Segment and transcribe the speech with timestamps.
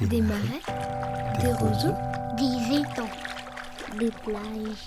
[0.00, 0.60] Des marais,
[1.40, 1.94] des roseaux,
[2.36, 3.08] des étangs,
[3.98, 4.86] des plages,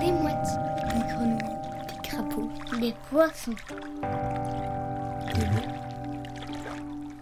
[0.00, 0.56] des mouettes,
[0.88, 3.56] des grenouilles, des crapauds, des poissons.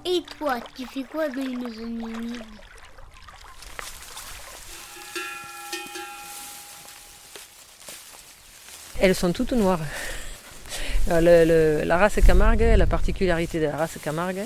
[0.04, 2.42] Et toi, tu fais quoi dans une zone humide
[9.00, 9.80] Elles sont toutes noires.
[11.08, 14.42] Euh, la race Camargue, la particularité de la race Camargue,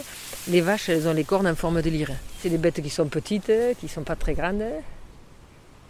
[0.48, 2.12] les vaches, elles ont les cornes en forme de lyre.
[2.38, 3.50] C'est des bêtes qui sont petites,
[3.80, 4.62] qui sont pas très grandes,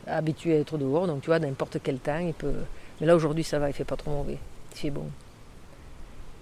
[0.07, 1.07] habituées à être dehors.
[1.07, 2.55] Donc tu vois, n'importe quel temps, il peut.
[3.01, 4.39] Mais là aujourd'hui, ça va, il fait pas trop mauvais.
[4.75, 5.07] Il fait bon.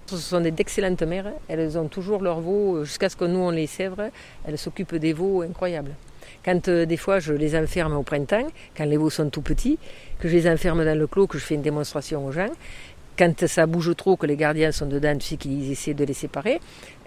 [0.07, 1.31] Ce sont d'excellentes mères.
[1.47, 4.09] Elles ont toujours leurs veaux jusqu'à ce que nous on les sèvre.
[4.45, 5.95] Elles s'occupent des veaux incroyables.
[6.43, 9.77] Quand euh, des fois je les enferme au printemps, quand les veaux sont tout petits,
[10.19, 12.49] que je les enferme dans le clos, que je fais une démonstration aux gens,
[13.17, 16.13] quand ça bouge trop, que les gardiens sont dedans, tu sais qu'ils essaient de les
[16.13, 16.59] séparer,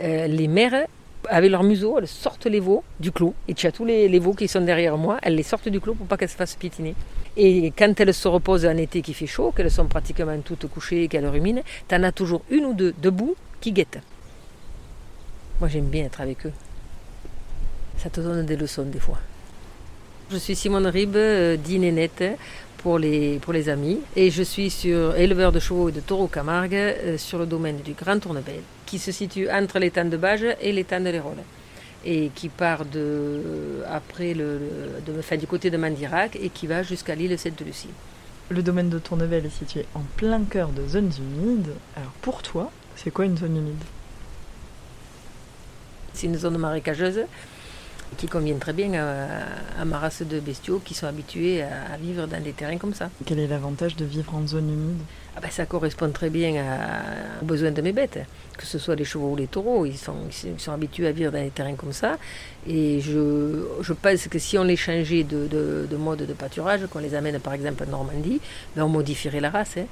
[0.02, 0.86] euh, les mères,
[1.28, 3.34] avec leur museau, elles sortent les veaux du clos.
[3.48, 5.94] Et tu as tous les, veaux qui sont derrière moi, elles les sortent du clos
[5.94, 6.94] pour pas qu'elles se fassent piétiner.
[7.36, 11.08] Et quand elles se reposent en été qui fait chaud, qu'elles sont pratiquement toutes couchées,
[11.08, 14.00] qu'elles ruminent, tu en as toujours une ou deux debout qui guettent.
[15.60, 16.52] Moi j'aime bien être avec eux.
[17.98, 19.18] Ça te donne des leçons des fois.
[20.30, 21.78] Je suis Simone Ribes, euh, dit
[22.78, 24.00] pour les, pour les amis.
[24.14, 27.78] Et je suis sur éleveur de chevaux et de taureaux Camargue euh, sur le domaine
[27.82, 31.34] du Grand Tournebel, qui se situe entre l'étang de Bages et l'étang de l'Hérault.
[32.08, 36.68] Et qui part de, après le, le- de, enfin, du côté de Mandirac et qui
[36.68, 37.88] va jusqu'à l'île Sainte-Lucie.
[38.48, 41.72] Le domaine de Tournevel est situé en plein cœur de zones humides.
[41.96, 43.82] Alors pour toi, c'est quoi une zone humide?
[46.12, 47.22] C'est une zone marécageuse
[48.16, 51.96] qui convient très bien à, à ma race de bestiaux qui sont habitués à, à
[51.96, 53.10] vivre dans des terrains comme ça.
[53.24, 55.00] Quel est l'avantage de vivre en zone humide?
[55.36, 58.20] Ah ben, ça correspond très bien à- aux besoins de mes bêtes,
[58.56, 59.84] que ce soit les chevaux ou les taureaux.
[59.84, 62.16] Ils sont, ils sont habitués à vivre dans des terrains comme ça.
[62.66, 66.86] Et je, je pense que si on les changeait de, de- de mode de pâturage,
[66.90, 68.40] qu'on les amène par exemple en Normandie,
[68.74, 69.76] ben on modifierait la race.
[69.76, 69.86] hein.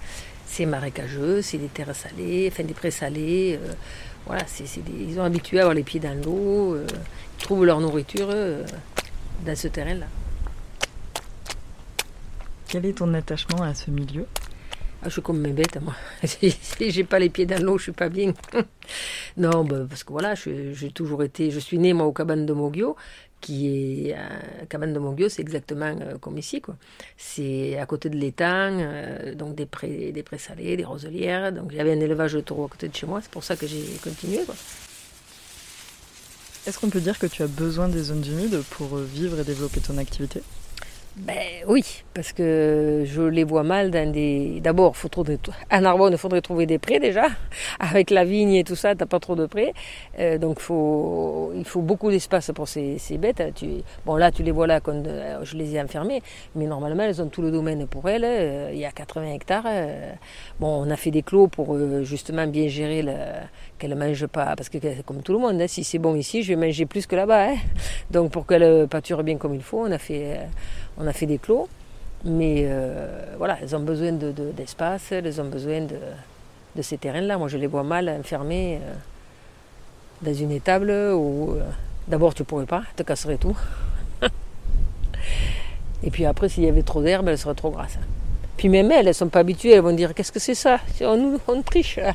[0.46, 3.58] C'est marécageux, c'est des terres salées, enfin des prés salés.
[3.62, 3.72] euh,
[4.26, 4.42] voilà,
[4.82, 6.74] des- ils sont habitués à avoir les pieds dans l'eau.
[6.74, 6.86] euh,
[7.38, 8.64] ils trouvent leur nourriture euh,
[9.44, 10.06] dans ce terrain-là.
[12.68, 14.26] Quel est ton attachement à ce milieu?
[15.02, 15.94] Ah, je suis comme mes bêtes, moi.
[16.26, 18.32] Si j'ai pas les pieds dans l'eau, je suis pas bien.
[19.36, 21.50] non, bah, parce que voilà, je- j'ai toujours été.
[21.50, 22.96] Je suis née, moi, aux cabanes de Moggio,
[23.44, 24.14] qui est.
[24.16, 26.62] Euh, cabane de Moggio, c'est exactement euh, comme ici.
[27.18, 31.52] C'est à côté de l'étang, euh, donc des prés, des prés salés, des roselières.
[31.52, 33.66] Donc j'avais un élevage de taureaux à côté de chez moi, c'est pour ça que
[33.66, 34.40] j'ai continué.
[36.66, 39.80] Est-ce qu'on peut dire que tu as besoin des zones humides pour vivre et développer
[39.80, 40.42] ton activité?
[41.16, 44.58] Ben oui, parce que je les vois mal dans des.
[44.60, 45.38] D'abord, faut trouver...
[45.70, 47.26] à Narbonne, il faudrait trouver des prés déjà.
[47.78, 49.74] Avec la vigne et tout ça, t'as pas trop de prés.
[50.18, 51.52] Euh, donc faut...
[51.54, 53.40] il faut beaucoup d'espace pour ces, ces bêtes.
[53.54, 53.66] Tu...
[54.04, 56.20] Bon, là, tu les vois là, quand euh, je les ai enfermées,
[56.56, 58.24] mais normalement, elles ont tout le domaine pour elles.
[58.24, 59.64] Euh, Il y a 80 hectares.
[59.68, 60.10] Euh,
[60.58, 63.12] Bon, on a fait des clos pour justement bien gérer le...
[63.78, 64.54] qu'elles ne mangent pas.
[64.56, 67.06] Parce que, comme tout le monde, hein, si c'est bon ici, je vais manger plus
[67.06, 67.50] que là-bas.
[67.50, 67.56] hein.
[68.10, 70.40] Donc, pour qu'elles pâturent bien comme il faut, on a fait.
[70.98, 71.68] On a fait des clos,
[72.24, 75.96] mais euh, voilà, elles ont besoin de- de- d'espace, elles ont besoin de,
[76.82, 77.38] ces terrains-là.
[77.38, 78.92] Moi, je les vois mal enfermés euh,
[80.22, 81.62] dans une étable où euh,
[82.08, 83.56] d'abord tu pourrais pas, te casserais tout.
[86.02, 87.98] Et puis après, s'il y avait trop d'herbe, elles seraient trop grasses.
[88.56, 90.78] Puis même elles, elles sont pas habituées, elles vont dire qu'est-ce que c'est ça?
[91.00, 91.96] On, on triche.
[91.96, 92.14] là.